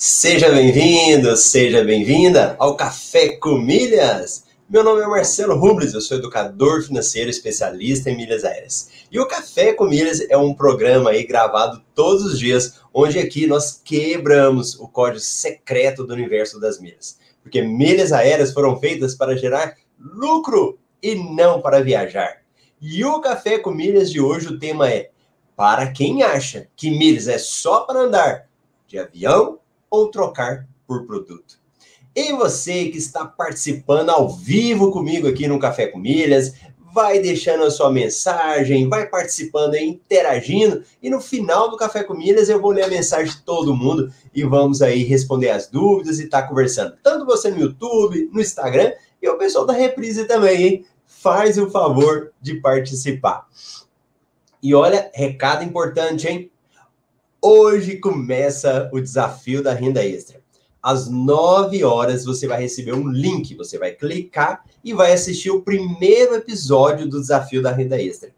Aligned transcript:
Seja 0.00 0.48
bem-vindo, 0.48 1.36
seja 1.36 1.82
bem-vinda 1.82 2.54
ao 2.60 2.76
Café 2.76 3.30
com 3.36 3.58
Milhas. 3.58 4.44
Meu 4.70 4.84
nome 4.84 5.02
é 5.02 5.06
Marcelo 5.08 5.58
Rubles, 5.58 5.92
eu 5.92 6.00
sou 6.00 6.18
educador 6.18 6.84
financeiro 6.84 7.28
especialista 7.28 8.08
em 8.08 8.16
milhas 8.16 8.44
aéreas. 8.44 8.90
E 9.10 9.18
o 9.18 9.26
Café 9.26 9.72
com 9.72 9.86
Milhas 9.86 10.20
é 10.30 10.36
um 10.36 10.54
programa 10.54 11.10
aí 11.10 11.26
gravado 11.26 11.82
todos 11.96 12.24
os 12.24 12.38
dias, 12.38 12.80
onde 12.94 13.18
aqui 13.18 13.48
nós 13.48 13.82
quebramos 13.84 14.78
o 14.78 14.86
código 14.86 15.18
secreto 15.18 16.06
do 16.06 16.14
universo 16.14 16.60
das 16.60 16.78
milhas. 16.78 17.18
Porque 17.42 17.60
milhas 17.60 18.12
aéreas 18.12 18.52
foram 18.52 18.78
feitas 18.78 19.16
para 19.16 19.36
gerar 19.36 19.74
lucro 19.98 20.78
e 21.02 21.16
não 21.16 21.60
para 21.60 21.82
viajar. 21.82 22.42
E 22.80 23.04
o 23.04 23.20
Café 23.20 23.58
com 23.58 23.72
Milhas 23.72 24.12
de 24.12 24.20
hoje, 24.20 24.46
o 24.46 24.60
tema 24.60 24.88
é: 24.88 25.10
para 25.56 25.90
quem 25.90 26.22
acha 26.22 26.68
que 26.76 26.88
milhas 26.88 27.26
é 27.26 27.36
só 27.36 27.80
para 27.80 28.02
andar 28.02 28.48
de 28.86 28.96
avião 28.96 29.58
ou 29.90 30.10
trocar 30.10 30.68
por 30.86 31.06
produto. 31.06 31.58
E 32.14 32.32
você 32.32 32.86
que 32.86 32.98
está 32.98 33.24
participando 33.24 34.10
ao 34.10 34.28
vivo 34.28 34.90
comigo 34.90 35.28
aqui 35.28 35.46
no 35.46 35.58
Café 35.58 35.86
com 35.86 35.98
Milhas, 35.98 36.54
vai 36.92 37.20
deixando 37.20 37.62
a 37.64 37.70
sua 37.70 37.92
mensagem, 37.92 38.88
vai 38.88 39.06
participando 39.06 39.74
aí, 39.74 39.86
interagindo, 39.86 40.82
e 41.02 41.08
no 41.08 41.20
final 41.20 41.70
do 41.70 41.76
Café 41.76 42.02
com 42.02 42.14
Milhas 42.14 42.48
eu 42.48 42.60
vou 42.60 42.72
ler 42.72 42.84
a 42.84 42.88
mensagem 42.88 43.32
de 43.32 43.42
todo 43.42 43.76
mundo 43.76 44.12
e 44.34 44.42
vamos 44.42 44.82
aí 44.82 45.04
responder 45.04 45.50
as 45.50 45.68
dúvidas 45.68 46.18
e 46.18 46.24
estar 46.24 46.42
tá 46.42 46.48
conversando. 46.48 46.96
Tanto 47.02 47.26
você 47.26 47.50
no 47.50 47.60
YouTube, 47.60 48.28
no 48.32 48.40
Instagram 48.40 48.92
e 49.22 49.28
o 49.28 49.38
pessoal 49.38 49.66
da 49.66 49.72
Reprise 49.72 50.24
também, 50.24 50.62
hein? 50.62 50.86
Faz 51.06 51.58
o 51.58 51.70
favor 51.70 52.32
de 52.40 52.60
participar. 52.60 53.46
E 54.62 54.74
olha, 54.74 55.10
recado 55.14 55.62
importante, 55.62 56.26
hein? 56.26 56.50
Hoje 57.40 57.98
começa 57.98 58.90
o 58.92 59.00
desafio 59.00 59.62
da 59.62 59.72
renda 59.72 60.04
extra. 60.04 60.40
Às 60.82 61.08
9 61.08 61.84
horas 61.84 62.24
você 62.24 62.48
vai 62.48 62.60
receber 62.60 62.94
um 62.94 63.08
link, 63.08 63.54
você 63.54 63.78
vai 63.78 63.92
clicar 63.92 64.64
e 64.82 64.92
vai 64.92 65.12
assistir 65.12 65.48
o 65.52 65.62
primeiro 65.62 66.34
episódio 66.34 67.08
do 67.08 67.20
desafio 67.20 67.62
da 67.62 67.70
renda 67.70 68.00
extra. 68.00 68.30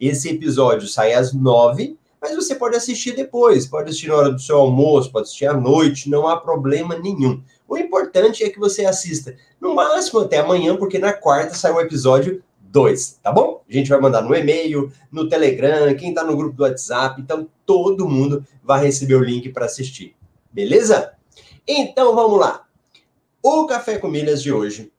Esse 0.00 0.28
episódio 0.28 0.86
sai 0.86 1.14
às 1.14 1.32
9, 1.32 1.98
mas 2.20 2.36
você 2.36 2.54
pode 2.54 2.76
assistir 2.76 3.16
depois, 3.16 3.66
pode 3.66 3.90
assistir 3.90 4.06
na 4.06 4.14
hora 4.14 4.30
do 4.30 4.40
seu 4.40 4.56
almoço, 4.58 5.10
pode 5.10 5.24
assistir 5.24 5.46
à 5.46 5.54
noite, 5.54 6.08
não 6.08 6.28
há 6.28 6.36
problema 6.36 6.96
nenhum. 6.96 7.42
O 7.66 7.76
importante 7.76 8.44
é 8.44 8.50
que 8.50 8.60
você 8.60 8.84
assista 8.84 9.34
no 9.60 9.74
máximo 9.74 10.20
até 10.20 10.38
amanhã, 10.38 10.76
porque 10.76 11.00
na 11.00 11.12
quarta 11.12 11.56
sai 11.56 11.72
o 11.72 11.80
episódio 11.80 12.40
2, 12.60 13.18
tá 13.20 13.32
bom? 13.32 13.64
A 13.68 13.72
gente 13.72 13.90
vai 13.90 14.00
mandar 14.00 14.22
no 14.22 14.32
e-mail, 14.32 14.92
no 15.10 15.28
Telegram, 15.28 15.92
quem 15.96 16.14
tá 16.14 16.22
no 16.22 16.36
grupo 16.36 16.56
do 16.56 16.62
WhatsApp, 16.62 17.20
então 17.20 17.48
todo 17.66 18.08
mundo 18.08 18.46
vai 18.62 18.84
receber 18.84 19.14
o 19.14 19.24
link 19.24 19.50
para 19.50 19.66
assistir. 19.66 20.16
Beleza? 20.52 21.14
Então 21.66 22.14
vamos 22.14 22.38
lá. 22.38 22.66
O 23.42 23.66
Café 23.66 23.98
com 23.98 24.08
Milhas 24.08 24.42
de 24.42 24.52
hoje 24.52 24.92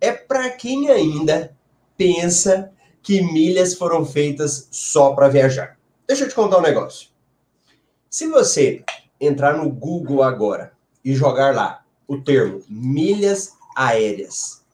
é 0.00 0.12
para 0.12 0.50
quem 0.50 0.90
ainda 0.90 1.56
pensa 1.96 2.72
que 3.02 3.22
milhas 3.22 3.74
foram 3.74 4.04
feitas 4.04 4.68
só 4.70 5.14
para 5.14 5.28
viajar. 5.28 5.78
Deixa 6.06 6.24
eu 6.24 6.28
te 6.28 6.34
contar 6.34 6.58
um 6.58 6.62
negócio. 6.62 7.08
Se 8.10 8.26
você 8.28 8.84
entrar 9.20 9.56
no 9.56 9.70
Google 9.70 10.22
agora 10.22 10.72
e 11.04 11.14
jogar 11.14 11.54
lá 11.54 11.84
o 12.06 12.20
termo 12.20 12.62
milhas 12.68 13.52
aéreas, 13.76 14.64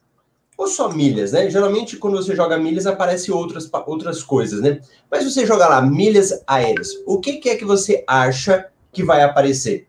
ou 0.56 0.66
só 0.66 0.90
milhas, 0.90 1.32
né? 1.32 1.50
Geralmente, 1.50 1.96
quando 1.96 2.16
você 2.16 2.36
joga 2.36 2.58
milhas, 2.58 2.86
aparece 2.86 3.32
outras, 3.32 3.68
outras 3.86 4.22
coisas, 4.22 4.60
né? 4.60 4.80
Mas 5.10 5.24
você 5.24 5.46
joga 5.46 5.68
lá 5.68 5.82
milhas 5.82 6.42
aéreas, 6.46 6.90
o 7.06 7.20
que, 7.20 7.34
que 7.34 7.48
é 7.48 7.56
que 7.56 7.64
você 7.64 8.04
acha 8.06 8.68
que 8.92 9.02
vai 9.02 9.22
aparecer? 9.22 9.88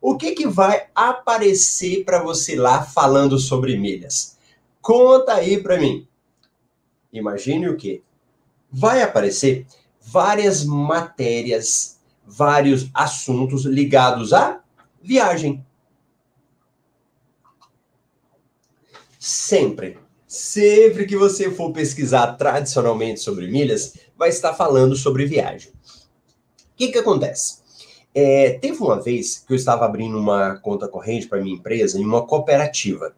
O 0.00 0.16
que, 0.16 0.32
que 0.32 0.46
vai 0.48 0.86
aparecer 0.94 2.04
para 2.04 2.22
você 2.22 2.56
lá 2.56 2.82
falando 2.82 3.38
sobre 3.38 3.76
milhas? 3.76 4.36
Conta 4.80 5.34
aí 5.34 5.62
para 5.62 5.78
mim. 5.78 6.06
Imagine 7.12 7.68
o 7.68 7.76
que? 7.76 8.02
Vai 8.70 9.00
aparecer 9.02 9.66
várias 10.00 10.64
matérias, 10.64 12.00
vários 12.26 12.90
assuntos 12.92 13.64
ligados 13.64 14.32
à 14.32 14.60
viagem. 15.00 15.64
Sempre 19.24 19.98
Sempre 20.32 21.04
que 21.04 21.14
você 21.14 21.50
for 21.50 21.74
pesquisar 21.74 22.38
tradicionalmente 22.38 23.20
sobre 23.20 23.48
milhas, 23.48 23.92
vai 24.16 24.30
estar 24.30 24.54
falando 24.54 24.96
sobre 24.96 25.26
viagem. 25.26 25.70
O 25.70 26.74
que, 26.74 26.88
que 26.88 26.96
acontece? 26.96 27.58
É, 28.14 28.52
teve 28.58 28.82
uma 28.82 28.98
vez 28.98 29.44
que 29.46 29.52
eu 29.52 29.56
estava 29.56 29.84
abrindo 29.84 30.18
uma 30.18 30.56
conta 30.56 30.88
corrente 30.88 31.28
para 31.28 31.38
minha 31.38 31.54
empresa 31.54 31.98
em 31.98 32.04
uma 32.04 32.26
cooperativa. 32.26 33.14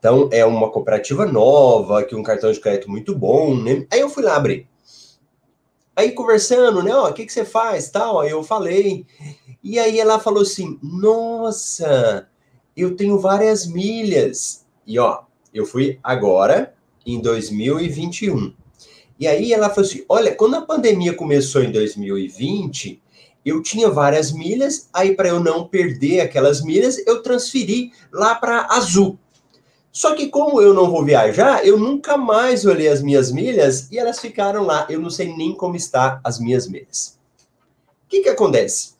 Então, 0.00 0.28
é 0.32 0.44
uma 0.44 0.68
cooperativa 0.68 1.24
nova, 1.24 2.02
que 2.02 2.16
um 2.16 2.24
cartão 2.24 2.50
de 2.50 2.58
crédito 2.58 2.90
muito 2.90 3.14
bom, 3.16 3.54
né? 3.54 3.86
Aí 3.92 4.00
eu 4.00 4.10
fui 4.10 4.24
lá 4.24 4.34
abrir. 4.34 4.68
Aí 5.94 6.10
conversando, 6.10 6.82
né? 6.82 6.92
Ó, 6.92 7.08
o 7.08 7.12
que, 7.12 7.24
que 7.24 7.32
você 7.32 7.44
faz? 7.44 7.88
Tal, 7.88 8.18
aí 8.18 8.30
eu 8.30 8.42
falei. 8.42 9.06
E 9.62 9.78
aí 9.78 10.00
ela 10.00 10.18
falou 10.18 10.42
assim: 10.42 10.76
Nossa, 10.82 12.28
eu 12.76 12.96
tenho 12.96 13.16
várias 13.16 13.64
milhas. 13.64 14.66
E 14.84 14.98
ó, 14.98 15.27
eu 15.52 15.64
fui 15.64 15.98
agora, 16.02 16.74
em 17.04 17.20
2021. 17.20 18.54
E 19.18 19.26
aí 19.26 19.52
ela 19.52 19.70
falou 19.70 19.88
assim: 19.88 20.04
olha, 20.08 20.34
quando 20.34 20.56
a 20.56 20.62
pandemia 20.62 21.14
começou 21.14 21.62
em 21.62 21.72
2020, 21.72 23.02
eu 23.44 23.62
tinha 23.62 23.90
várias 23.90 24.30
milhas, 24.30 24.88
aí 24.92 25.14
para 25.14 25.28
eu 25.28 25.40
não 25.40 25.66
perder 25.66 26.20
aquelas 26.20 26.62
milhas, 26.62 26.98
eu 27.06 27.22
transferi 27.22 27.92
lá 28.12 28.34
para 28.34 28.66
Azul. 28.70 29.18
Só 29.90 30.14
que 30.14 30.28
como 30.28 30.60
eu 30.60 30.74
não 30.74 30.90
vou 30.90 31.04
viajar, 31.04 31.66
eu 31.66 31.78
nunca 31.78 32.16
mais 32.16 32.64
olhei 32.64 32.88
as 32.88 33.02
minhas 33.02 33.32
milhas 33.32 33.90
e 33.90 33.98
elas 33.98 34.20
ficaram 34.20 34.64
lá. 34.64 34.86
Eu 34.88 35.00
não 35.00 35.10
sei 35.10 35.34
nem 35.34 35.54
como 35.54 35.74
está 35.74 36.20
as 36.22 36.38
minhas 36.38 36.68
milhas. 36.68 37.18
O 38.04 38.08
que, 38.08 38.20
que 38.20 38.28
acontece? 38.28 38.97